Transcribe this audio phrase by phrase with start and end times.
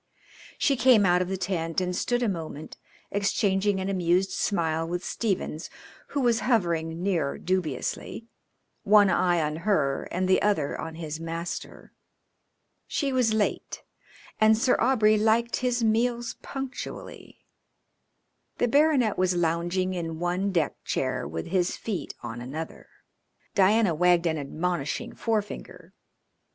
[0.57, 2.75] She came out of the tent and stood a moment
[3.11, 5.69] exchanging an amused smile with Stephens,
[6.07, 8.25] who was hovering near dubiously,
[8.81, 11.93] one eye on her and the other on his master.
[12.87, 13.83] She was late,
[14.39, 17.45] and Sir Aubrey liked his meals punctually.
[18.57, 22.87] The baronet was lounging in one deck chair with his feet on another.
[23.53, 25.93] Diana wagged an admonishing forefinger.